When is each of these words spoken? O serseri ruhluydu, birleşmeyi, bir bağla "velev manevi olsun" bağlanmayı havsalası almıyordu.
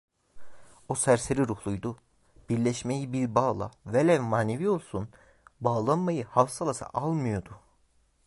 O 0.89 0.95
serseri 0.95 1.47
ruhluydu, 1.47 1.97
birleşmeyi, 2.49 3.13
bir 3.13 3.35
bağla 3.35 3.71
"velev 3.85 4.21
manevi 4.21 4.69
olsun" 4.69 5.09
bağlanmayı 5.61 6.25
havsalası 6.25 6.85
almıyordu. 6.93 7.59